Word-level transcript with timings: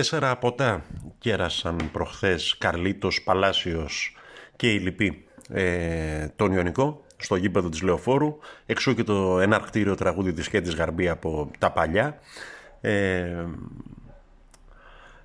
Τέσσερα 0.00 0.36
ποτά 0.36 0.84
κέρασαν 1.18 1.88
προχθές 1.92 2.56
Καρλίτος, 2.58 3.22
Παλάσιος 3.22 4.16
και 4.56 4.72
η 4.72 4.78
Λυπή 4.78 5.24
ε, 5.48 6.28
τον 6.36 6.52
Ιωνικό 6.52 7.04
στο 7.16 7.36
γήπεδο 7.36 7.68
της 7.68 7.82
Λεωφόρου 7.82 8.38
εξού 8.66 8.94
και 8.94 9.04
το 9.04 9.40
εναρκτήριο 9.40 9.94
τραγούδι 9.94 10.32
της 10.32 10.48
Χέτης 10.48 10.74
Γαρμπή 10.74 11.08
από 11.08 11.50
τα 11.58 11.70
παλιά. 11.70 12.18
Ε, 12.80 13.44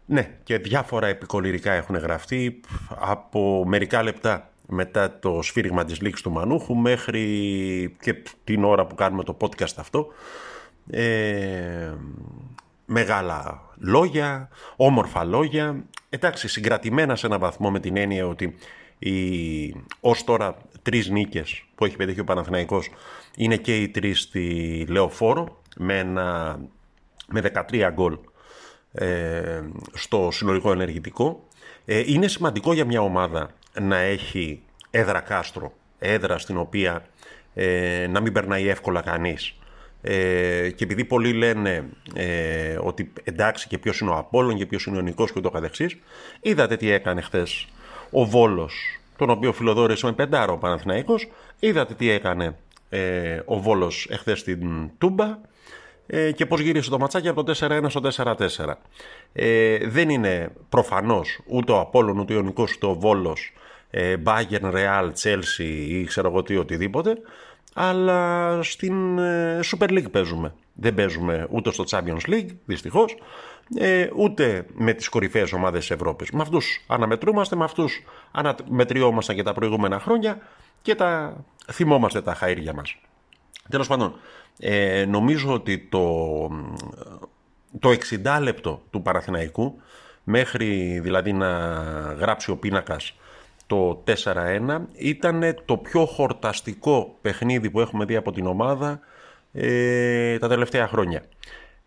ναι 0.06 0.38
και 0.44 0.58
διάφορα 0.58 1.08
επικολυρικά 1.08 1.72
έχουν 1.72 1.96
γραφτεί 1.96 2.60
από 3.00 3.64
μερικά 3.68 4.04
λεπτά 4.04 4.50
μετά 4.68 5.20
το 5.20 5.40
σφύριγμα 5.42 5.86
της 5.86 6.02
λήξης 6.02 6.24
του 6.24 6.32
Μανούχου 6.32 6.76
μέχρι 6.76 7.96
και 8.02 8.24
την 8.44 8.64
ώρα 8.64 8.86
που 8.86 8.96
κάνουμε 8.96 9.24
το 9.24 9.38
podcast 9.42 9.76
αυτό. 9.78 10.08
Ε, 10.90 11.94
μεγάλα 12.86 13.62
λόγια, 13.78 14.50
όμορφα 14.76 15.24
λόγια 15.24 15.84
εντάξει 16.10 16.48
συγκρατημένα 16.48 17.16
σε 17.16 17.26
ένα 17.26 17.40
βαθμό 17.40 17.72
με 17.72 17.80
την 17.80 17.98
έννοια 17.98 18.28
ότι 18.28 18.56
οι 19.00 19.76
ως 20.00 20.24
τώρα 20.24 20.58
τρεις 20.82 21.10
νίκες 21.10 21.64
που 21.76 21.86
έχει 21.86 21.96
πετύχει 21.96 22.20
ο 22.20 22.24
Παναθηναϊκός 22.24 22.90
είναι 23.36 23.58
και 23.58 23.78
οι 23.78 23.90
τρεις 23.90 24.22
στη 24.22 24.86
Λεωφόρο 24.90 25.62
με, 25.76 25.98
ένα, 25.98 26.60
με 27.28 27.42
13 27.70 27.90
γκολ 27.94 28.18
ε, 28.92 29.62
στο 29.94 30.30
συνολικό 30.32 30.72
ενεργητικό. 30.72 31.48
Ε, 31.86 32.04
είναι 32.06 32.28
σημαντικό 32.28 32.74
για 32.74 32.86
μια 32.86 33.02
ομάδα 33.02 33.50
να 33.82 33.98
έχει 33.98 34.62
έδρα 34.90 35.20
κάστρο, 35.20 35.74
έδρα 36.00 36.38
στην 36.38 36.58
οποία 36.58 37.06
ε, 37.54 38.08
να 38.10 38.20
μην 38.20 38.34
περνάει 38.34 38.68
εύκολα 38.68 39.02
κανείς. 39.02 39.56
Ε, 40.02 40.70
και 40.70 40.84
επειδή 40.84 41.06
πολλοί 41.06 41.34
λένε 41.34 41.90
ε, 42.14 42.78
ότι 42.82 43.14
εντάξει 43.24 43.68
και 43.68 43.78
ποιος 43.78 44.00
είναι 44.00 44.12
ο 44.12 44.16
Απόλλων 44.16 44.58
και 44.58 44.66
ποιος 44.66 44.86
είναι 44.86 44.98
ο 44.98 45.02
Νικός 45.02 45.32
και 45.32 45.40
ούτω 45.40 45.50
καθεξής, 45.50 45.98
είδατε 46.42 46.78
τι 46.78 46.90
έκανε 46.90 47.22
χθες 47.22 47.68
ο 48.12 48.26
Βόλος, 48.26 49.00
τον 49.18 49.30
οποίο 49.30 49.54
φιλοδόρησε 49.54 50.06
με 50.06 50.14
πεντάρο 50.14 50.54
ο 50.54 50.58
Παναθηναϊκός, 50.58 51.28
είδατε 51.60 51.94
τι 51.94 52.10
έκανε 52.10 52.56
ε, 52.90 53.40
ο 53.46 53.60
Βόλος 53.60 54.08
εχθές 54.10 54.40
στην 54.40 54.90
Τούμπα 54.98 55.38
ε, 56.08 56.32
και 56.32 56.46
πώς 56.46 56.60
γύρισε 56.60 56.90
το 56.90 57.00
ματσάκι 57.00 57.28
από 57.28 57.44
το 57.44 57.54
4-1 57.60 57.86
στο 57.88 58.02
4-4. 58.16 58.36
Ε, 59.34 59.78
δεν 59.88 60.10
είναι 60.10 60.52
προφανώς 60.70 61.40
ούτε 61.46 61.72
ο 61.72 61.80
Απόλλων 61.80 62.20
ούτε 62.20 62.34
ο 62.34 62.36
Ιωνικός 62.36 62.74
ούτε 62.76 62.86
ο 62.86 62.94
Βόλος 62.94 63.54
ε, 63.90 64.16
Bayern, 64.24 64.74
Real, 64.74 65.12
Chelsea 65.24 65.88
ή 65.88 66.04
ξέρω 66.04 66.28
εγώ 66.30 66.44
τι 66.44 66.58
οτιδήποτε 66.58 67.18
αλλά 67.78 68.60
στην 68.64 69.18
ε, 69.18 69.60
Super 69.64 69.90
League 69.90 70.12
παίζουμε. 70.12 70.54
Δεν 70.74 70.94
παίζουμε 70.94 71.48
ούτε 71.50 71.72
στο 71.72 71.84
Champions 71.88 72.30
League, 72.30 72.50
δυστυχώς, 72.66 73.16
ε, 73.76 74.08
ούτε 74.16 74.66
με 74.74 74.94
τις 74.94 75.10
κορυφαίες 75.10 75.54
ομάδες 75.54 75.80
της 75.80 75.92
Ευρώπης. 75.92 76.32
Με 76.32 76.42
αυτούς 76.42 76.84
αναμετρούμαστε, 76.88 77.56
με 77.56 77.64
αυτούς 77.64 78.04
αναμετριόμασταν 78.32 79.36
και 79.36 79.44
τα 79.44 79.54
προηγούμενα 79.54 80.00
χρόνια 80.00 80.38
και 80.82 80.96
τα 80.96 81.36
θυμόμαστε 81.72 82.22
τα 82.22 82.38
χαΐρια 82.42 82.74
μας. 82.74 82.98
Τέλος 83.70 83.88
πάντων, 83.88 84.16
ε, 84.60 85.06
νομίζω 85.06 85.54
ότι 85.54 85.80
το, 85.80 86.48
το 87.80 87.90
60 87.90 88.40
λεπτό 88.42 88.82
του 88.90 89.02
Παραθυναϊκού, 89.02 89.82
μέχρι 90.24 91.00
δηλαδή 91.00 91.34
να 91.34 91.48
γράψει 92.20 92.52
ο 92.52 92.58
πίνακας 92.58 93.14
το 93.68 94.04
4-1 94.24 94.80
ήταν 94.94 95.56
το 95.66 95.78
πιο 95.78 96.06
χορταστικό 96.06 97.16
παιχνίδι 97.22 97.70
που 97.70 97.80
έχουμε 97.80 98.06
δει 98.06 98.16
από 98.16 98.32
την 98.32 98.46
ομάδα 98.46 99.00
ε, 99.54 100.38
τα 100.38 100.48
τελευταία 100.48 100.88
χρόνια. 100.88 101.24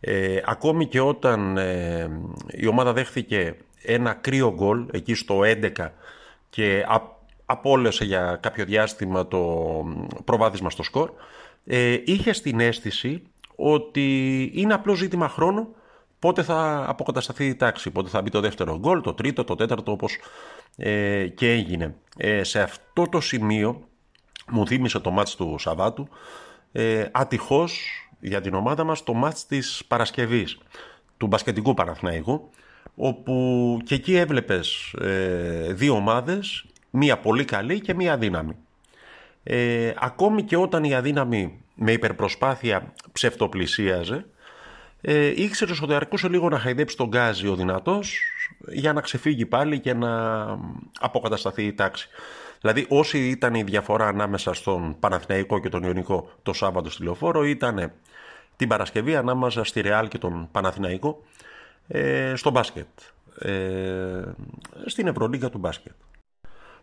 Ε, 0.00 0.40
ακόμη 0.44 0.86
και 0.86 1.00
όταν 1.00 1.56
ε, 1.56 2.10
η 2.50 2.66
ομάδα 2.66 2.92
δέχθηκε 2.92 3.56
ένα 3.82 4.12
κρύο 4.12 4.52
γκολ 4.54 4.86
εκεί 4.90 5.14
στο 5.14 5.40
11 5.44 5.70
και 6.50 6.84
απόλυσε 7.46 8.04
για 8.04 8.38
κάποιο 8.42 8.64
διάστημα 8.64 9.26
το 9.26 9.64
προβάδισμα 10.24 10.70
στο 10.70 10.82
σκορ 10.82 11.10
ε, 11.66 11.96
είχε 12.04 12.32
στην 12.32 12.60
αίσθηση 12.60 13.22
ότι 13.56 14.50
είναι 14.54 14.74
απλό 14.74 14.94
ζήτημα 14.94 15.28
χρόνου 15.28 15.74
πότε 16.18 16.42
θα 16.42 16.84
αποκατασταθεί 16.88 17.46
η 17.46 17.54
τάξη, 17.54 17.90
πότε 17.90 18.08
θα 18.08 18.22
μπει 18.22 18.30
το 18.30 18.40
δεύτερο 18.40 18.78
γκολ, 18.78 19.00
το 19.00 19.14
τρίτο, 19.14 19.44
το 19.44 19.54
τέταρτο 19.54 19.92
όπως 19.92 20.18
ε, 20.76 21.26
και 21.26 21.52
έγινε. 21.52 21.94
Ε, 22.16 22.42
σε 22.42 22.60
αυτό 22.62 23.06
το 23.08 23.20
σημείο 23.20 23.88
μου 24.50 24.66
θύμισε 24.66 24.98
το 24.98 25.10
μάτς 25.10 25.36
του 25.36 25.56
Σαββάτου 25.58 26.08
ε, 26.72 27.06
ατυχώς 27.12 27.80
για 28.20 28.40
την 28.40 28.54
ομάδα 28.54 28.84
μας 28.84 29.02
το 29.02 29.14
μάτς 29.14 29.46
της 29.46 29.82
Παρασκευής 29.88 30.58
του 31.16 31.26
μπασκετικού 31.26 31.74
Παναθηναϊκού 31.74 32.50
όπου 32.96 33.78
και 33.84 33.94
εκεί 33.94 34.16
έβλεπες 34.16 34.94
ε, 35.00 35.72
δύο 35.72 35.94
ομάδες 35.94 36.64
μία 36.90 37.18
πολύ 37.18 37.44
καλή 37.44 37.80
και 37.80 37.94
μία 37.94 38.12
αδύναμη. 38.12 38.56
Ε, 39.42 39.92
ακόμη 39.96 40.42
και 40.42 40.56
όταν 40.56 40.84
η 40.84 40.94
αδύναμη 40.94 41.60
με 41.74 41.92
υπερπροσπάθεια 41.92 42.92
ψευτοπλησίαζε 43.12 44.26
ε, 45.00 45.42
ήξερες 45.42 45.80
ότι 45.82 45.94
αρκούσε 45.94 46.28
λίγο 46.28 46.48
να 46.48 46.58
χαϊδέψει 46.58 46.96
τον 46.96 47.08
γκάζι 47.08 47.48
ο 47.48 47.56
δυνατός 47.56 48.20
για 48.68 48.92
να 48.92 49.00
ξεφύγει 49.00 49.46
πάλι 49.46 49.80
και 49.80 49.94
να 49.94 50.44
αποκατασταθεί 51.00 51.64
η 51.64 51.72
τάξη. 51.72 52.08
Δηλαδή 52.60 52.86
όσοι 52.88 53.28
ήταν 53.28 53.54
η 53.54 53.62
διαφορά 53.62 54.06
ανάμεσα 54.06 54.54
στον 54.54 54.98
Παναθηναϊκό 54.98 55.58
και 55.58 55.68
τον 55.68 55.82
Ιωνικό 55.82 56.30
το 56.42 56.52
Σάββατο 56.52 56.90
στη 56.90 57.02
Λεωφόρο 57.02 57.44
ήταν 57.44 57.92
την 58.56 58.68
Παρασκευή 58.68 59.16
ανάμεσα 59.16 59.64
στη 59.64 59.80
Ρεάλ 59.80 60.08
και 60.08 60.18
τον 60.18 60.48
Παναθηναϊκό 60.50 61.22
ε, 61.88 62.32
στο 62.36 62.50
μπάσκετ. 62.50 62.86
Ε, 63.38 64.22
στην 64.86 65.06
Ευρωλίγα 65.06 65.48
του 65.48 65.58
μπάσκετ. 65.58 65.92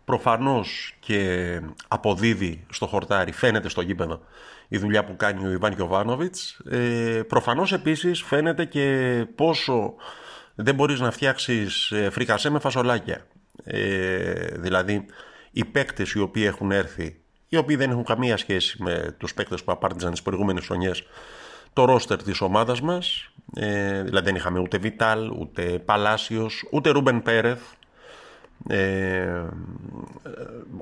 Προφανώς 0.05 0.95
και 0.99 1.61
αποδίδει 1.87 2.65
στο 2.69 2.87
χορτάρι, 2.87 3.31
φαίνεται 3.31 3.69
στο 3.69 3.81
γήπεδο 3.81 4.21
η 4.67 4.77
δουλειά 4.77 5.05
που 5.05 5.15
κάνει 5.15 5.47
ο 5.47 5.51
Ιβάν 5.51 5.73
Γιωβάνοβιτς. 5.73 6.59
Ε, 6.69 7.21
προφανώς 7.27 7.73
επίσης 7.73 8.21
φαίνεται 8.21 8.65
και 8.65 9.25
πόσο 9.35 9.93
δεν 10.55 10.75
μπορείς 10.75 10.99
να 10.99 11.11
φτιάξεις 11.11 11.91
ε, 11.91 12.09
φρικασέ 12.09 12.49
με 12.49 12.59
φασολάκια. 12.59 13.25
Ε, 13.63 14.33
δηλαδή 14.57 15.05
οι 15.51 15.65
παίκτες 15.65 16.11
οι 16.11 16.19
οποίοι 16.19 16.43
έχουν 16.45 16.71
έρθει, 16.71 17.19
οι 17.47 17.57
οποίοι 17.57 17.75
δεν 17.75 17.89
έχουν 17.89 18.03
καμία 18.03 18.37
σχέση 18.37 18.83
με 18.83 19.15
τους 19.17 19.33
παίκτες 19.33 19.63
που 19.63 19.71
απάρτιζαν 19.71 20.11
τις 20.11 20.21
προηγούμενες 20.21 20.65
χρονιές, 20.65 21.03
το 21.73 21.85
ρόστερ 21.85 22.23
της 22.23 22.41
ομάδας 22.41 22.81
μας, 22.81 23.29
ε, 23.55 24.01
δηλαδή 24.03 24.25
δεν 24.25 24.35
είχαμε 24.35 24.59
ούτε 24.59 24.77
Βιτάλ, 24.77 25.31
ούτε 25.31 25.63
Παλάσιος, 25.85 26.67
ούτε 26.71 26.89
Ρούμπεν 26.89 27.21
Πέρεθ, 27.21 27.61
ε, 28.67 29.43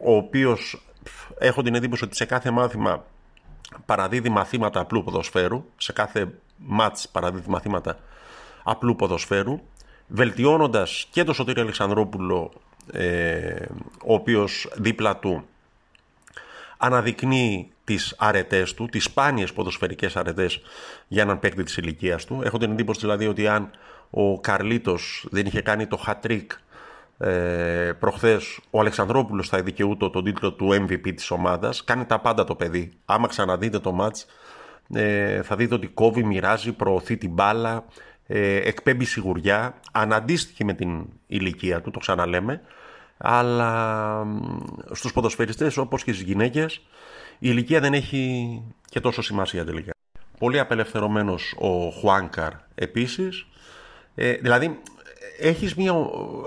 ο 0.04 0.16
οποίος 0.16 0.88
έχω 1.38 1.62
την 1.62 1.76
εντύπωση 1.76 2.04
ότι 2.04 2.16
σε 2.16 2.26
κάθε 2.26 2.52
μάθημα 2.52 3.06
παραδίδει 3.86 4.30
μαθήματα 4.30 4.80
απλού 4.80 5.04
ποδοσφαίρου, 5.04 5.66
σε 5.78 5.94
κάθε 5.94 6.34
μάτς 6.58 7.10
παραδίδει 7.10 7.50
μαθήματα 7.50 8.00
απλού 8.64 8.96
ποδοσφαίρου, 8.96 9.60
βελτιώνοντας 10.08 11.08
και 11.12 11.24
τον 11.24 11.34
Σωτήρη 11.34 11.62
Αλεξανδρόπουλο, 11.62 12.52
ε, 12.92 13.66
ο 14.06 14.14
οποίος 14.14 14.72
δίπλα 14.76 15.18
του 15.18 15.46
αναδεικνύει 16.78 17.72
τις 17.84 18.16
αρετές 18.18 18.74
του, 18.74 18.86
τις 18.86 19.04
σπάνιες 19.04 19.54
ποδοσφαιρικές 19.54 20.16
αρετές 20.16 20.62
για 21.08 21.22
έναν 21.22 21.40
παίκτη 21.40 21.64
της 21.64 21.78
ηλικίας 21.78 22.26
του. 22.26 22.42
Έχω 22.44 22.58
την 22.58 22.72
εντύπωση 22.72 23.00
δηλαδή 23.00 23.28
ότι 23.28 23.48
αν 23.48 23.70
ο 24.10 24.40
Καρλίτος 24.40 25.28
δεν 25.32 25.46
είχε 25.46 25.62
κάνει 25.62 25.88
το 25.88 26.04
hat-trick 26.08 26.46
ε, 27.18 27.92
προχθές 28.00 28.60
ο 28.70 28.80
Αλεξανδρόπουλος 28.80 29.50
θα 29.50 29.62
δικαιούτο 29.62 30.10
τον 30.10 30.24
τίτλο 30.24 30.54
του 30.54 30.70
MVP 30.72 31.14
της 31.16 31.32
ομάδας. 31.32 31.84
Κάνει 31.84 32.06
τα 32.06 32.20
πάντα 32.20 32.44
το 32.44 32.56
παιδί. 32.56 32.92
Άμα 33.06 33.28
ξαναδείτε 33.28 33.80
το 33.80 33.92
μάτς 33.92 34.26
ε, 34.94 35.42
θα 35.42 35.56
δείτε 35.56 35.76
ότι 35.76 35.88
κόβει, 35.88 36.24
μοιράζει, 36.24 36.72
προωθεί 36.72 37.18
την 37.18 37.30
μπάλα, 37.30 37.86
ε, 38.28 38.56
εκπέμπει 38.56 39.06
σιγουριά, 39.06 39.80
αναντίστοιχη 39.92 40.66
με 40.66 40.74
την 40.74 41.06
ηλικία 41.28 41.82
του, 41.82 41.92
το 41.92 42.00
ξαναλέμε, 42.00 42.62
αλλά 43.18 44.28
στους 44.92 45.14
ποδοσφαιριστές 45.14 45.78
όπως 45.78 46.04
και 46.04 46.14
στις 46.14 46.26
γυναίκες 46.26 46.82
η 47.40 47.48
ηλικία 47.52 47.80
δεν 47.80 47.94
έχει 47.94 48.62
και 48.90 49.00
τόσο 49.00 49.22
σημασία 49.22 49.66
τελικά. 49.66 49.92
Πολύ 50.40 50.60
απελευθερωμένος 50.60 51.56
ο 51.58 51.90
Χουάνκαρ 51.90 52.52
επίσης, 52.76 53.46
ε, 54.16 54.34
δηλαδή 54.34 54.80
έχεις 55.40 55.76
μια 55.76 55.94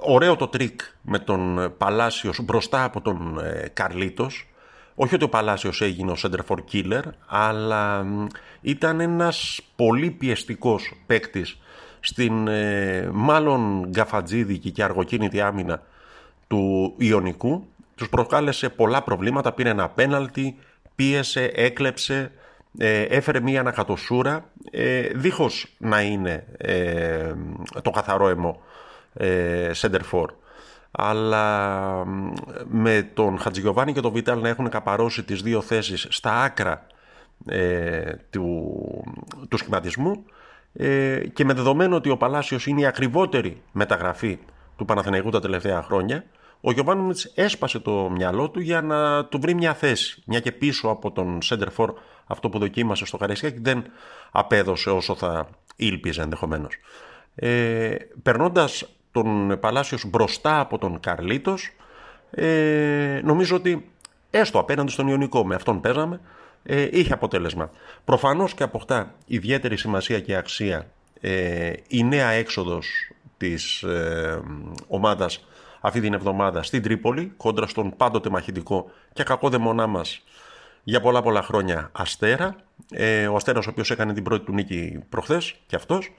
ωραίο 0.00 0.36
το 0.36 0.48
τρίκ 0.48 0.80
με 1.02 1.18
τον 1.18 1.74
Παλάσιος 1.78 2.40
μπροστά 2.44 2.84
από 2.84 3.00
τον 3.00 3.38
ε, 3.38 3.68
Καρλίτος, 3.72 4.48
όχι 4.94 5.14
ότι 5.14 5.24
ο 5.24 5.28
Παλάσιος 5.28 5.80
έγινε 5.80 6.10
ο 6.10 6.16
σέντερ 6.22 6.40
φορ 6.48 6.58
killer, 6.72 7.02
αλλά 7.26 8.06
ήταν 8.60 9.00
ένας 9.00 9.60
πολύ 9.76 10.10
πιεστικός 10.10 10.92
παίκτης 11.06 11.58
στην 12.06 12.48
ε, 12.48 13.08
μάλλον 13.12 13.86
γκαφατζίδικη 13.88 14.70
και 14.70 14.82
αργοκίνητη 14.82 15.40
άμυνα 15.40 15.82
του 16.46 16.94
Ιωνικού. 16.96 17.66
Τους 17.94 18.08
προκάλεσε 18.08 18.68
πολλά 18.68 19.02
προβλήματα, 19.02 19.52
πήρε 19.52 19.68
ένα 19.68 19.88
πέναλτι, 19.88 20.56
πίεσε, 20.94 21.44
έκλεψε, 21.44 22.32
ε, 22.78 23.02
έφερε 23.02 23.40
μία 23.40 23.60
ανακατοσούρα 23.60 24.50
ε, 24.70 25.00
δίχως 25.00 25.74
να 25.78 26.00
είναι 26.00 26.46
ε, 26.56 27.32
το 27.82 27.90
καθαρό 27.90 28.28
αιμό 28.28 28.60
ε, 29.14 29.70
center 29.74 30.00
for. 30.12 30.26
Αλλά 30.90 32.04
με 32.64 33.10
τον 33.14 33.38
Χατζηγιοβάνη 33.38 33.92
και 33.92 34.00
τον 34.00 34.12
Βιτάλ 34.12 34.40
να 34.40 34.48
έχουν 34.48 34.68
καπαρώσει 34.68 35.22
τις 35.22 35.42
δύο 35.42 35.60
θέσεις 35.60 36.06
στα 36.10 36.42
άκρα 36.42 36.86
ε, 37.46 38.12
του, 38.30 38.74
του 39.48 39.56
σχηματισμού 39.56 40.24
ε, 40.76 41.26
και 41.32 41.44
με 41.44 41.52
δεδομένο 41.52 41.96
ότι 41.96 42.10
ο 42.10 42.16
Παλάσιος 42.16 42.66
είναι 42.66 42.80
η 42.80 42.86
ακριβότερη 42.86 43.62
μεταγραφή 43.72 44.38
του 44.76 44.84
Παναθηναϊκού 44.84 45.30
τα 45.30 45.40
τελευταία 45.40 45.82
χρόνια 45.82 46.24
ο 46.60 46.72
Γιωβάνοβιτς 46.72 47.24
έσπασε 47.24 47.78
το 47.78 48.10
μυαλό 48.10 48.50
του 48.50 48.60
για 48.60 48.82
να 48.82 49.24
του 49.24 49.40
βρει 49.40 49.54
μια 49.54 49.74
θέση 49.74 50.22
μια 50.26 50.40
και 50.40 50.52
πίσω 50.52 50.88
από 50.88 51.12
τον 51.12 51.38
center 51.44 51.68
for 51.76 51.88
αυτό 52.26 52.48
που 52.48 52.58
δοκίμασε 52.58 53.06
στο 53.06 53.16
Καραϊσκάκι 53.16 53.58
δεν 53.60 53.84
απέδωσε 54.30 54.90
όσο 54.90 55.14
θα 55.14 55.48
ήλπιζε 55.76 56.22
ενδεχομένως. 56.22 56.74
Ε, 57.34 57.94
περνώντας 58.22 58.88
τον 59.12 59.58
Παλάσιος 59.60 60.04
μπροστά 60.06 60.60
από 60.60 60.78
τον 60.78 61.00
Καρλίτος 61.00 61.70
ε, 62.30 63.20
νομίζω 63.24 63.56
ότι 63.56 63.90
έστω 64.30 64.58
απέναντι 64.58 64.90
στον 64.90 65.08
Ιωνικό 65.08 65.46
με 65.46 65.54
αυτόν 65.54 65.80
παίζαμε 65.80 66.20
ε, 66.66 66.88
είχε 66.92 67.12
αποτέλεσμα. 67.12 67.70
Προφανώς 68.04 68.54
και 68.54 68.62
αποκτά 68.62 69.14
ιδιαίτερη 69.26 69.76
σημασία 69.76 70.20
και 70.20 70.36
αξία 70.36 70.86
ε, 71.20 71.72
η 71.88 72.04
νέα 72.04 72.30
έξοδος 72.30 72.86
της 73.36 73.82
ε, 73.82 74.40
ομάδας 74.88 75.46
αυτή 75.80 76.00
την 76.00 76.14
εβδομάδα 76.14 76.62
στην 76.62 76.82
Τρίπολη 76.82 77.32
κόντρα 77.36 77.66
στον 77.66 77.96
πάντοτε 77.96 78.30
μαχητικό 78.30 78.90
και 79.12 79.22
κακό 79.22 79.48
δαιμονά 79.48 79.86
μας 79.86 80.22
για 80.82 81.00
πολλά 81.00 81.22
πολλά 81.22 81.42
χρόνια 81.42 81.90
Αστέρα. 81.92 82.56
Ε, 82.90 83.26
ο 83.26 83.36
Αστέρας 83.36 83.66
ο 83.66 83.70
οποίος 83.70 83.90
έκανε 83.90 84.12
την 84.12 84.22
πρώτη 84.22 84.44
του 84.44 84.52
νίκη 84.52 85.04
προχθές 85.08 85.54
και 85.66 85.76
αυτός. 85.76 86.12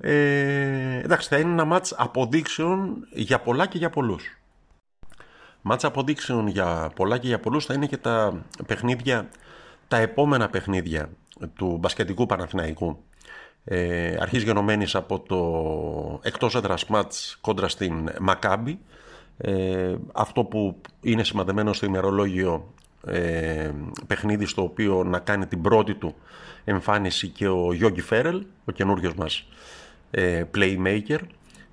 Ε, 0.00 0.98
εντάξει, 0.98 1.28
θα 1.28 1.38
είναι 1.38 1.50
ένα 1.50 1.64
μάτς 1.64 1.94
αποδείξεων 1.96 3.06
για 3.12 3.40
πολλά 3.40 3.66
και 3.66 3.78
για 3.78 3.90
πολλούς. 3.90 4.38
Μάτς 5.62 5.84
αποδείξεων 5.84 6.46
για 6.46 6.90
πολλά 6.94 7.18
και 7.18 7.26
για 7.26 7.40
πολλούς 7.40 7.64
θα 7.64 7.74
είναι 7.74 7.86
και 7.86 7.96
τα 7.96 8.42
παιχνίδια, 8.66 9.28
τα 9.88 9.96
επόμενα 9.96 10.48
παιχνίδια 10.48 11.10
του 11.56 11.76
μπασκετικού 11.80 12.26
Παναθηναϊκού. 12.26 13.04
Ε, 13.64 14.16
αρχής 14.20 14.42
γενομένης 14.42 14.94
από 14.94 15.20
το 15.20 16.20
εκτός 16.22 16.54
έδρας 16.54 16.86
μάτς 16.86 17.38
κόντρα 17.40 17.68
στην 17.68 18.10
Μακάμπη. 18.20 18.78
Ε, 19.38 19.94
αυτό 20.12 20.44
που 20.44 20.80
είναι 21.00 21.24
σημαδεμένο 21.24 21.72
στο 21.72 21.86
ημερολόγιο 21.86 22.74
ε, 23.06 23.70
παιχνίδι 24.06 24.46
στο 24.46 24.62
οποίο 24.62 25.04
να 25.04 25.18
κάνει 25.18 25.46
την 25.46 25.62
πρώτη 25.62 25.94
του 25.94 26.14
εμφάνιση 26.64 27.28
και 27.28 27.48
ο 27.48 27.72
Γιώργη 27.72 28.00
Φέρελ, 28.00 28.44
ο 28.64 28.72
καινούριο 28.72 29.12
μας 29.16 29.46
ε, 30.10 30.44
playmaker. 30.54 31.18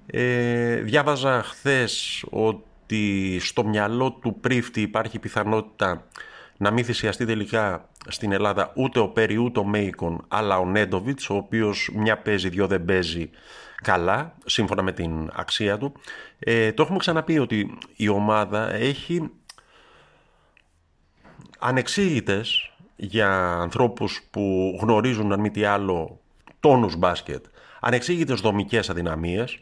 Ε, 0.06 0.76
διάβαζα 0.76 1.44
χθες 1.44 2.24
ότι 2.30 3.38
στο 3.40 3.66
μυαλό 3.66 4.12
του 4.12 4.38
πρίφτη 4.42 4.82
υπάρχει 4.82 5.20
πιθανότητα 5.20 6.08
να 6.64 6.72
μην 6.72 6.86
θυσιαστεί 6.86 7.26
τελικά 7.26 7.90
στην 8.08 8.32
Ελλάδα 8.32 8.72
ούτε 8.76 9.00
ο 9.00 9.08
Πέρι 9.08 9.38
ούτε 9.38 9.60
ο 9.60 9.64
Μέικον 9.64 10.26
αλλά 10.28 10.58
ο 10.58 10.66
Νέντοβιτς 10.66 11.30
ο 11.30 11.36
οποίος 11.36 11.90
μια 11.94 12.18
παίζει 12.18 12.50
δυο 12.50 12.68
δεν 12.68 12.86
παίζει 12.86 13.30
καλά 13.84 14.36
σύμφωνα 14.46 14.82
με 14.82 14.92
την 14.92 15.32
αξία 15.34 15.78
του. 15.78 15.94
Ε, 16.40 16.72
το 16.72 16.84
έχουμε 16.84 16.98
ξαναπεί 16.98 17.40
ότι 17.40 17.78
η 17.96 18.08
ομάδα 18.08 18.74
έχει 18.74 19.32
ανεξήγητες 21.60 22.72
για 22.96 23.54
ανθρώπους 23.54 24.22
που 24.32 24.78
γνωρίζουν 24.82 25.32
αν 25.32 25.40
μη 25.40 25.52
τι 25.52 25.64
άλλο 25.64 26.20
τόνους 26.60 26.96
μπάσκετ, 26.96 27.46
ανεξήγητες 27.80 28.42
δομικές 28.42 28.90
αδυναμίες 28.90 29.60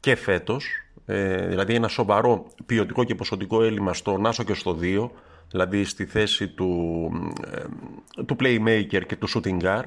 και 0.00 0.14
φέτος, 0.14 0.66
ε, 1.06 1.46
δηλαδή 1.46 1.74
ένα 1.74 1.88
σοβαρό 1.88 2.46
ποιοτικό 2.66 3.04
και 3.04 3.14
ποσοτικό 3.14 3.62
έλλειμμα 3.62 3.94
στο 3.94 4.18
Νάσο 4.18 4.42
και 4.42 4.54
στο 4.54 4.78
2, 4.80 5.10
δηλαδή 5.54 5.84
στη 5.84 6.04
θέση 6.04 6.48
του, 6.48 7.10
ε, 7.50 8.22
του 8.24 8.36
playmaker 8.40 9.02
και 9.06 9.16
του 9.16 9.28
shooting 9.28 9.60
guard, 9.62 9.84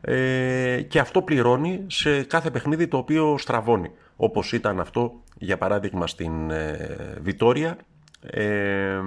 ε, 0.00 0.82
και 0.88 0.98
αυτό 0.98 1.22
πληρώνει 1.22 1.84
σε 1.86 2.22
κάθε 2.22 2.50
παιχνίδι 2.50 2.88
το 2.88 2.96
οποίο 2.96 3.38
στραβώνει, 3.38 3.90
όπως 4.16 4.52
ήταν 4.52 4.80
αυτό 4.80 5.12
για 5.38 5.58
παράδειγμα 5.58 6.06
στην 6.06 6.50
ε, 6.50 7.18
Βιτόρια, 7.22 7.76
ε, 8.20 9.00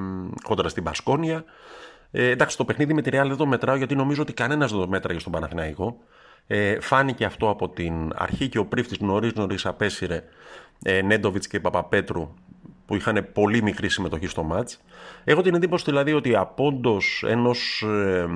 κόντρα 0.44 0.70
στην 0.70 0.84
Πασκόνια. 0.84 1.44
Ε, 2.12 2.30
εντάξει, 2.30 2.58
το 2.58 2.66
παιχνίδι 2.66 2.94
με 2.94 3.02
τη 3.02 3.10
Real 3.14 3.26
δεν 3.28 3.38
το 3.38 3.46
μετράω 3.46 3.76
γιατί 3.76 3.96
νομίζω 3.96 4.22
ότι 4.22 4.34
κανένας 4.34 4.72
δεν 4.72 4.80
το 4.80 4.88
μέτραγε 4.88 5.20
στον 5.20 5.32
Παναθηναϊκό. 5.32 5.98
Ε, 6.48 6.80
φάνηκε 6.80 7.26
αυτό 7.26 7.50
από 7.50 7.70
την 7.70 8.12
αρχή 8.16 8.50
και 8.50 8.60
ο 8.60 8.66
πρίφτη 8.66 9.06
νωρίς 9.06 9.34
νωρίς 9.34 9.66
απέσυρε 9.66 10.24
ε, 10.84 11.02
Νέντοβιτς 11.02 11.48
και 11.48 11.60
Παπαπέτρου 11.60 12.34
που 12.88 12.96
είχαν 12.96 13.28
πολύ 13.34 13.64
μικρή 13.64 13.90
συμμετοχή 13.90 14.28
στο 14.28 14.44
μάτς. 14.44 14.82
Έχω 15.24 15.42
την 15.42 15.56
εντύπωση 15.56 15.84
δηλαδή 15.86 16.14
ότι 16.14 16.36
απόντο 16.36 16.98
ενός 17.28 17.82
ε, 17.82 18.28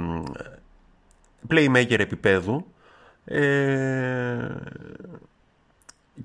playmaker 1.50 2.00
επίπεδου 2.00 2.66
ε, 3.26 4.38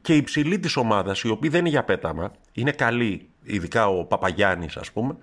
και 0.03 0.15
υψηλή 0.15 0.59
της 0.59 0.77
ομάδας, 0.77 1.23
η 1.23 1.29
οποία 1.29 1.51
δεν 1.51 1.61
είναι 1.61 1.69
για 1.69 1.85
πέταμα, 1.85 2.33
είναι 2.53 2.73
καλή, 2.73 3.29
ειδικά 3.43 3.89
ο 3.89 4.05
Παπαγιάννης 4.05 4.77
ας 4.77 4.93
πούμε, 4.93 5.17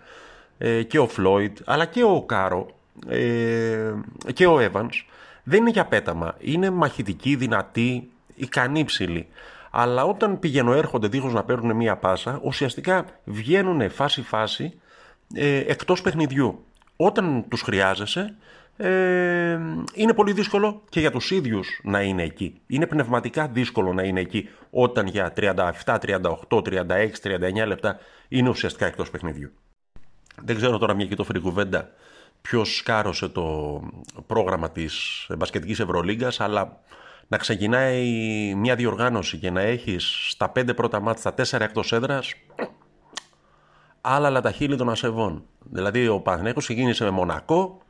ε, 0.57 0.83
και 0.83 0.99
ο 0.99 1.07
Φλόιτ, 1.07 1.57
αλλά 1.65 1.85
και 1.85 2.03
ο 2.03 2.21
Κάρο 2.21 2.67
ε, 3.07 3.93
και 4.33 4.45
ο 4.45 4.59
Εύανς, 4.59 5.05
δεν 5.43 5.59
είναι 5.59 5.69
για 5.69 5.85
πέταμα. 5.85 6.35
Είναι 6.39 6.69
μαχητικοί, 6.69 7.35
δυνατοί, 7.35 8.09
ικανοί 8.35 8.83
ψηλοί. 8.83 9.27
Αλλά 9.75 10.03
όταν 10.03 10.39
πηγαίνουν 10.39 10.73
έρχονται 10.73 11.07
δίχως 11.07 11.33
να 11.33 11.43
παίρνουν 11.43 11.75
μία 11.75 11.97
πάσα, 11.97 12.39
ουσιαστικά 12.43 13.05
βγαίνουν 13.23 13.89
φάση-φάση 13.89 14.79
ε, 15.33 15.57
εκτός 15.57 16.01
παιχνιδιού. 16.01 16.65
Όταν 16.95 17.45
τους 17.49 17.61
χρειάζεσαι, 17.61 18.35
ε, 18.77 19.59
είναι 19.93 20.13
πολύ 20.15 20.33
δύσκολο 20.33 20.81
και 20.89 20.99
για 20.99 21.11
τους 21.11 21.31
ίδιους 21.31 21.79
να 21.83 22.01
είναι 22.01 22.23
εκεί. 22.23 22.61
Είναι 22.67 22.87
πνευματικά 22.87 23.47
δύσκολο 23.47 23.93
να 23.93 24.03
είναι 24.03 24.19
εκεί 24.19 24.49
όταν 24.69 25.07
για 25.07 25.33
37, 25.35 25.99
38, 25.99 26.61
36, 26.61 27.19
39 27.21 27.65
λεπτά 27.65 27.99
είναι 28.27 28.49
ουσιαστικά 28.49 28.85
εκτός 28.85 29.09
παιχνιδιού. 29.09 29.51
Δεν 30.43 30.55
ξέρω 30.55 30.77
τώρα 30.77 30.93
μια 30.93 31.05
και 31.05 31.15
το 31.15 31.25
κουβέντα 31.41 31.89
ποιος 32.41 32.75
σκάρωσε 32.75 33.27
το 33.27 33.79
πρόγραμμα 34.27 34.71
της 34.71 35.25
μπασκετικής 35.37 35.79
Ευρωλίγκας, 35.79 36.39
αλλά 36.39 36.81
να 37.27 37.37
ξεκινάει 37.37 38.05
μια 38.55 38.75
διοργάνωση 38.75 39.37
και 39.37 39.51
να 39.51 39.61
έχεις 39.61 40.27
στα 40.29 40.49
πέντε 40.49 40.73
πρώτα 40.73 40.99
μάτια, 40.99 41.21
στα 41.21 41.33
τέσσερα 41.33 41.63
εκτός 41.63 41.91
έδρας, 41.91 42.33
άλλα 44.01 44.41
τα 44.41 44.51
χείλη 44.51 44.75
των 44.75 44.89
ασεβών. 44.89 45.43
Δηλαδή 45.59 46.07
ο 46.07 46.19
Παναθηναίκος 46.19 46.63
ξεκίνησε 46.63 47.03
με 47.03 47.09
Μονακό, 47.09 47.81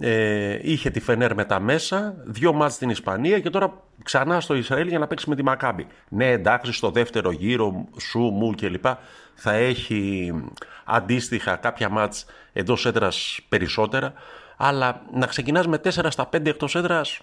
ε, 0.00 0.58
είχε 0.62 0.90
τη 0.90 1.00
Φενέρ 1.00 1.34
με 1.34 1.44
τα 1.44 1.60
μέσα, 1.60 2.14
δύο 2.24 2.52
μάτς 2.52 2.74
στην 2.74 2.90
Ισπανία 2.90 3.40
και 3.40 3.50
τώρα 3.50 3.82
ξανά 4.02 4.40
στο 4.40 4.54
Ισραήλ 4.54 4.88
για 4.88 4.98
να 4.98 5.06
παίξει 5.06 5.28
με 5.28 5.36
τη 5.36 5.42
Μακάμπη. 5.42 5.86
Ναι, 6.08 6.30
εντάξει, 6.30 6.72
στο 6.72 6.90
δεύτερο 6.90 7.30
γύρο, 7.30 7.84
σου, 8.00 8.18
μου 8.18 8.54
κλπ. 8.54 8.84
θα 9.34 9.52
έχει 9.52 10.32
αντίστοιχα 10.84 11.56
κάποια 11.56 11.88
μάτς 11.88 12.26
εντός 12.52 12.86
έδρας 12.86 13.40
περισσότερα, 13.48 14.12
αλλά 14.56 15.02
να 15.12 15.26
ξεκινάς 15.26 15.66
με 15.66 15.78
4 15.78 16.10
στα 16.10 16.28
5 16.28 16.46
εκτός 16.46 16.74
έδρας, 16.74 17.20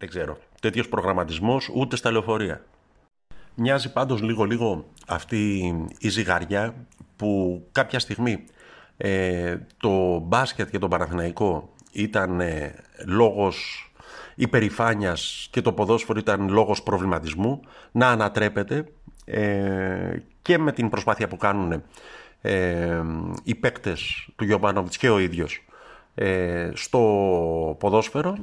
δεν 0.00 0.08
ξέρω. 0.08 0.38
Τέτοιος 0.60 0.88
προγραμματισμός 0.88 1.70
ούτε 1.74 1.96
στα 1.96 2.10
λεωφορεία. 2.10 2.64
Μοιάζει 3.54 3.92
πάντως 3.92 4.22
λίγο-λίγο 4.22 4.86
αυτή 5.06 5.74
η 5.98 6.08
ζυγαριά 6.08 6.74
που 7.16 7.62
κάποια 7.72 7.98
στιγμή 7.98 8.44
ε, 8.96 9.56
το 9.76 10.18
μπάσκετ 10.18 10.70
και 10.70 10.78
το 10.78 10.88
Παναθηναϊκό 10.88 11.72
ήταν 11.92 12.40
ε, 12.40 12.74
λόγος 13.06 13.84
υπερηφάνειας 14.34 15.48
και 15.50 15.60
το 15.60 15.72
ποδόσφαιρο 15.72 16.18
ήταν 16.18 16.48
λόγος 16.48 16.82
προβληματισμού 16.82 17.60
να 17.92 18.08
ανατρέπεται 18.08 18.84
ε, 19.24 20.22
και 20.42 20.58
με 20.58 20.72
την 20.72 20.88
προσπάθεια 20.88 21.28
που 21.28 21.36
κάνουν 21.36 21.82
ε, 22.40 23.02
οι 23.42 23.54
παίκτες 23.54 24.28
του 24.36 24.44
Γιωβάνοβιτς 24.44 24.96
και 24.96 25.10
ο 25.10 25.18
ίδιος 25.18 25.64
ε, 26.14 26.70
στο 26.74 27.76
ποδόσφαιρο 27.78 28.36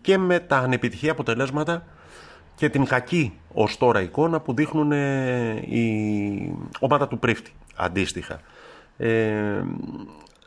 και 0.00 0.18
με 0.18 0.40
τα 0.40 0.56
ανεπιτυχή 0.56 1.08
αποτελέσματα 1.08 1.84
και 2.54 2.68
την 2.68 2.84
κακή 2.84 3.38
ως 3.52 3.76
τώρα 3.76 4.00
εικόνα 4.00 4.40
που 4.40 4.54
δείχνουν 4.54 4.92
η 5.60 6.58
ομάδα 6.80 7.08
του 7.08 7.18
Πρίφτη 7.18 7.52
αντίστοιχα 7.76 8.40
ε, 8.96 9.62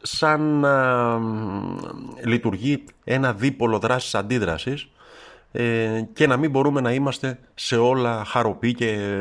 σαν 0.01 0.41
να 0.41 1.17
λειτουργεί 2.25 2.83
ένα 3.03 3.33
δίπολο 3.33 3.79
δράσης 3.79 4.15
αντίδρασης 4.15 4.89
ε, 5.51 6.01
και 6.13 6.27
να 6.27 6.37
μην 6.37 6.49
μπορούμε 6.49 6.81
να 6.81 6.93
είμαστε 6.93 7.39
σε 7.55 7.77
όλα 7.77 8.23
χαροποί 8.25 8.73
και 8.73 9.19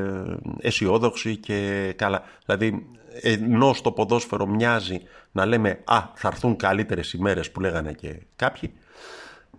αισιόδοξοι 0.61 1.37
και 1.37 1.93
καλά. 1.97 2.23
Δηλαδή 2.45 2.87
ενώ 3.23 3.73
στο 3.73 3.93
ποδόσφαιρο 3.93 4.47
μοιάζει 4.47 5.01
να 5.33 5.47
λέμε 5.47 5.81
«Α, 5.85 6.03
θα 6.15 6.29
έρθουν 6.29 6.57
καλύτερες 6.57 7.13
ημέρες» 7.13 7.51
που 7.51 7.61
λέγανε 7.61 7.93
και 7.93 8.21
κάποιοι, 8.37 8.73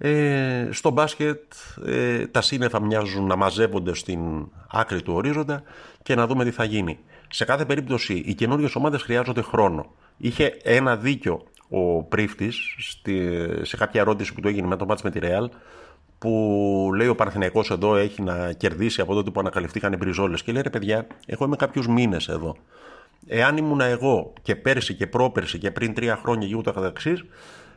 ε, 0.02 0.68
στο 0.72 0.90
μπάσκετ 0.90 1.42
ε, 1.86 2.28
τα 2.28 2.42
σύννεφα 2.42 2.82
μοιάζουν 2.82 3.26
να 3.26 3.36
μαζεύονται 3.36 3.94
στην 3.94 4.20
άκρη 4.72 5.02
του 5.02 5.14
ορίζοντα 5.14 5.64
και 6.04 6.16
να 6.16 6.28
δούμε 6.28 6.44
τι 6.44 6.52
θα 6.52 6.64
γίνει. 6.64 7.00
Σε 7.30 7.46
κάθε 7.46 7.66
περίπτωση 7.66 8.24
οι 8.26 8.34
καινούριε 8.34 8.68
ομάδες 8.74 9.02
χρειάζονται 9.02 9.42
χρόνο. 9.42 9.86
Είχε 10.18 10.58
ένα 10.64 10.96
δίκιο 10.96 11.44
ο 11.70 12.04
Πρίφτης 12.04 12.58
σε 13.62 13.78
κάποια 13.78 14.02
ερώτηση 14.02 14.34
που 14.34 14.42
του 14.42 14.48
έγινε 14.48 14.68
με 14.68 14.76
το 14.76 14.86
μάτς 14.86 15.02
με 15.02 15.10
τη 15.10 15.20
Ρεάλ 15.20 15.50
που 16.20 16.92
λέει 16.96 17.08
ο 17.08 17.16
Παναθηναϊκός 17.16 17.72
εδώ 17.72 17.96
έχει 17.96 18.22
να 18.22 18.52
κερδίσει 18.54 19.02
από 19.02 19.14
τότε 19.14 19.30
που 19.30 19.40
ανακαλυφθήκαν 19.40 19.94
οι 19.94 19.98
μπριζόλες 19.98 20.44
και 20.44 20.52
λέει 20.52 20.62
ρε 20.62 20.70
παιδιά, 20.70 21.08
εγώ 21.26 21.46
είμαι 21.46 21.56
κάποιους 21.56 21.88
μήνες 21.88 22.28
εδώ. 22.28 22.56
Εάν 23.28 23.58
ήμουν 23.58 23.82
εγώ 23.82 24.34
και 24.42 24.56
πέρσι 24.56 24.94
και 24.94 25.08
πρόπερσι 25.08 25.58
και 25.58 25.72
πριν 25.72 25.94
τρία 25.94 26.16
χρόνια 26.16 26.48
και 26.48 26.56
ούτω 26.56 26.72
καθεξής, 26.72 27.26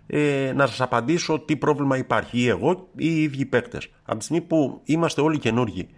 ε, 0.06 0.52
να 0.54 0.66
σας 0.66 0.80
απαντήσω 0.80 1.38
τι 1.38 1.56
πρόβλημα 1.56 1.96
υπάρχει 1.96 2.38
ή 2.38 2.48
εγώ 2.48 2.88
ή 2.96 3.06
οι 3.06 3.22
ίδιοι 3.22 3.44
παίκτες. 3.44 3.88
Από 4.02 4.18
τη 4.18 4.24
στιγμή 4.24 4.42
που 4.42 4.80
είμαστε 4.84 5.20
όλοι 5.20 5.38
καινούργοι 5.38 5.88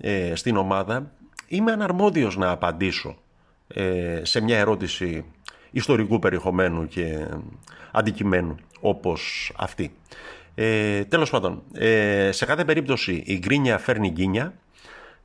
ε, 0.00 0.34
στην 0.34 0.56
ομάδα, 0.56 1.12
είμαι 1.48 1.72
αναρμόδιος 1.72 2.36
να 2.36 2.50
απαντήσω 2.50 3.16
ε, 3.68 4.20
σε 4.22 4.40
μια 4.40 4.58
ερώτηση 4.58 5.24
ιστορικού 5.70 6.18
περιεχομένου 6.18 6.86
και 6.86 7.26
αντικειμένου 7.92 8.56
όπως 8.80 9.52
αυτή. 9.56 9.94
Ε, 10.54 11.04
τέλος 11.04 11.30
πάντων, 11.30 11.62
ε, 11.72 12.30
σε 12.32 12.44
κάθε 12.44 12.64
περίπτωση 12.64 13.22
η 13.26 13.38
γκρίνια 13.38 13.78
φέρνει 13.78 14.08
γκίνια. 14.08 14.54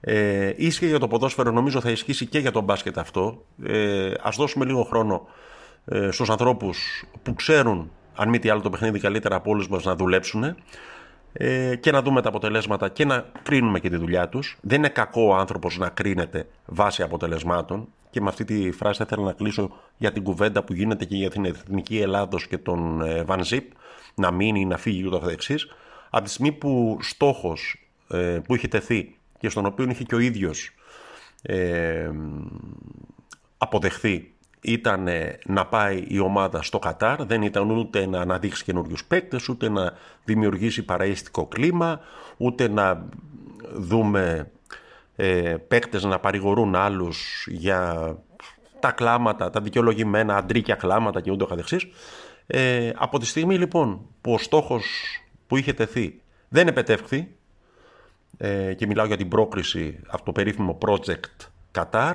Ε, 0.01 0.53
ίσχυε 0.55 0.88
για 0.88 1.00
το 1.00 1.07
ποδόσφαιρο, 1.07 1.51
νομίζω 1.51 1.81
θα 1.81 1.89
ισχύσει 1.89 2.25
και 2.25 2.39
για 2.39 2.51
τον 2.51 2.63
μπάσκετ 2.63 2.98
αυτό. 2.98 3.45
Ε, 3.63 4.12
ας 4.21 4.36
δώσουμε 4.36 4.65
λίγο 4.65 4.83
χρόνο 4.83 5.27
ε, 5.86 6.12
στους 6.12 6.29
ανθρώπους 6.29 7.05
που 7.24 7.33
ξέρουν, 7.33 7.91
αν 8.19 8.29
μη 8.29 8.39
τι 8.39 8.49
άλλο 8.49 8.61
το 8.61 8.69
παιχνίδι 8.69 8.99
καλύτερα 8.99 9.35
από 9.35 9.49
όλους 9.51 9.67
μας, 9.67 9.83
να 9.83 9.95
δουλέψουν 9.95 10.55
ε, 11.33 11.75
και 11.75 11.91
να 11.91 12.01
δούμε 12.01 12.21
τα 12.21 12.29
αποτελέσματα 12.29 12.89
και 12.89 13.05
να 13.05 13.25
κρίνουμε 13.43 13.79
και 13.79 13.89
τη 13.89 13.95
δουλειά 13.95 14.29
τους. 14.29 14.57
Δεν 14.61 14.77
είναι 14.77 14.89
κακό 14.89 15.21
ο 15.21 15.35
άνθρωπος 15.35 15.77
να 15.77 15.89
κρίνεται 15.89 16.47
βάσει 16.65 17.03
αποτελεσμάτων 17.03 17.88
και 18.09 18.21
με 18.21 18.29
αυτή 18.29 18.45
τη 18.45 18.71
φράση 18.71 18.97
θα 18.97 19.05
ήθελα 19.07 19.25
να 19.25 19.33
κλείσω 19.33 19.71
για 19.97 20.11
την 20.11 20.23
κουβέντα 20.23 20.63
που 20.63 20.73
γίνεται 20.73 21.05
και 21.05 21.15
για 21.15 21.29
την 21.29 21.45
Εθνική 21.45 21.99
Ελλάδος 21.99 22.47
και 22.47 22.57
τον 22.57 23.01
ε, 23.01 23.23
Βαν 23.23 23.43
Ζιπ 23.43 23.71
να 24.15 24.31
μείνει 24.31 24.59
ή 24.59 24.65
να 24.65 24.77
φύγει 24.77 25.01
και 25.01 25.07
ούτω 25.07 25.19
καθεξής. 25.19 25.67
Από 26.09 26.23
τη 26.23 26.29
στιγμή 26.29 26.51
που 26.51 26.97
στόχος 27.01 27.89
ε, 28.09 28.39
που 28.43 28.55
είχε 28.55 28.67
τεθεί 28.67 29.15
και 29.39 29.49
στον 29.49 29.65
οποίο 29.65 29.89
είχε 29.89 30.03
και 30.03 30.15
ο 30.15 30.19
ίδιος 30.19 30.71
ε, 31.41 32.09
αποδεχθεί 33.57 34.33
ήταν 34.61 35.07
να 35.45 35.65
πάει 35.65 36.05
η 36.07 36.19
ομάδα 36.19 36.61
στο 36.61 36.79
Κατάρ, 36.79 37.25
δεν 37.25 37.41
ήταν 37.41 37.69
ούτε 37.69 38.05
να 38.05 38.19
αναδείξει 38.19 38.63
καινούριους 38.63 39.05
παίκτες, 39.05 39.49
ούτε 39.49 39.69
να 39.69 39.93
δημιουργήσει 40.23 40.83
παραίστικο 40.83 41.45
κλίμα, 41.45 41.99
ούτε 42.37 42.67
να 42.67 43.05
δούμε 43.73 44.51
ε, 45.15 45.55
παίκτες 45.67 46.03
να 46.03 46.19
παρηγορούν 46.19 46.75
άλλους 46.75 47.47
για 47.49 48.15
τα 48.79 48.91
κλάματα, 48.91 49.49
τα 49.49 49.61
δικαιολογημένα 49.61 50.35
αντρίκια 50.35 50.75
κλάματα 50.75 51.21
και 51.21 51.31
ούτω 51.31 51.45
καθεξής. 51.45 51.87
Ε, 52.47 52.91
από 52.95 53.19
τη 53.19 53.25
στιγμή 53.25 53.57
λοιπόν 53.57 54.01
που 54.21 54.33
ο 54.33 54.37
στόχος 54.37 54.85
που 55.47 55.57
είχε 55.57 55.73
τεθεί 55.73 56.21
δεν 56.49 56.67
επετεύχθη 56.67 57.35
ε, 58.37 58.73
και 58.73 58.87
μιλάω 58.87 59.05
για 59.05 59.17
την 59.17 59.27
πρόκριση 59.27 59.99
από 60.07 60.23
το 60.23 60.31
περίφημο 60.31 60.77
project 60.81 61.47
Qatar 61.73 62.13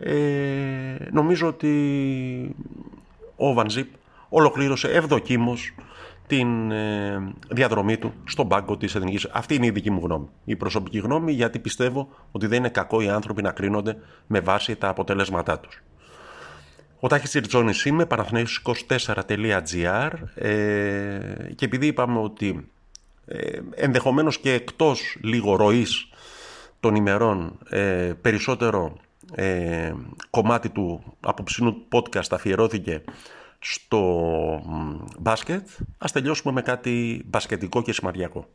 ε, 0.00 1.08
νομίζω 1.12 1.46
ότι 1.46 2.56
ο 3.36 3.52
Βανζίπ 3.52 3.88
ολοκλήρωσε 4.28 4.88
ευδοκίμως 4.88 5.74
την 6.26 6.70
ε, 6.70 7.32
διαδρομή 7.48 7.96
του 7.96 8.12
στον 8.24 8.48
πάγκο 8.48 8.76
της 8.76 8.94
Εθνικής. 8.94 9.28
Αυτή 9.32 9.54
είναι 9.54 9.66
η 9.66 9.70
δική 9.70 9.90
μου 9.90 10.00
γνώμη. 10.04 10.28
Η 10.44 10.56
προσωπική 10.56 10.98
γνώμη 10.98 11.32
γιατί 11.32 11.58
πιστεύω 11.58 12.08
ότι 12.32 12.46
δεν 12.46 12.58
είναι 12.58 12.68
κακό 12.68 13.00
οι 13.00 13.08
άνθρωποι 13.08 13.42
να 13.42 13.50
κρίνονται 13.50 13.96
με 14.26 14.40
βάση 14.40 14.76
τα 14.76 14.88
αποτελέσματά 14.88 15.58
τους. 15.58 15.82
Ο 17.00 17.08
Τάχης 17.08 17.28
Τσιρτζόνης 17.28 17.84
είμαι, 17.84 18.06
παραθυναίους24.gr 18.06 20.10
ε, 20.34 20.50
και 21.54 21.64
επειδή 21.64 21.86
είπαμε 21.86 22.18
ότι 22.18 22.68
ε, 23.26 23.58
ενδεχομένως 23.74 24.38
και 24.38 24.52
εκτός 24.52 25.16
λίγο 25.20 25.56
ροής 25.56 26.08
των 26.80 26.94
ημερών 26.94 27.58
ε, 27.68 28.12
περισσότερο 28.20 28.96
ε, 29.34 29.92
κομμάτι 30.30 30.68
του 30.68 31.16
απόψινου 31.20 31.86
podcast 31.92 32.30
αφιερώθηκε 32.30 33.02
στο 33.58 34.02
μπάσκετ, 35.18 35.68
ας 35.98 36.12
τελειώσουμε 36.12 36.52
με 36.52 36.62
κάτι 36.62 37.22
μπασκετικό 37.26 37.82
και 37.82 37.92
σημαντικό. 37.92 38.46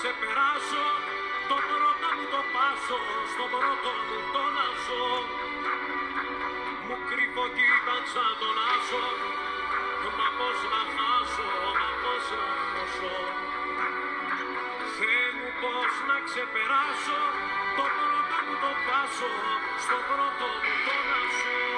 ξεπεράσω 0.00 0.84
Το 1.50 1.56
πρώτο 1.66 2.08
μου 2.16 2.26
το 2.32 2.40
πάσω 2.54 3.00
Στο 3.32 3.44
πρώτο 3.52 3.90
μου 4.06 4.18
το 4.34 4.44
νασό 4.56 5.06
Μου 6.86 6.96
κρύβω 7.08 7.44
κοίταξα 7.56 8.24
τον 8.40 8.56
άσο 8.72 9.29
πώς 15.62 15.92
να 16.08 16.16
ξεπεράσω 16.26 17.20
Το 17.76 17.84
πρώτο 17.96 18.36
μου 18.44 18.54
το 18.62 18.72
πάσω 18.86 19.32
Στο 19.84 19.98
πρώτο 20.08 20.46
μου 20.62 20.74
το 20.86 20.96
νασό 21.08 21.69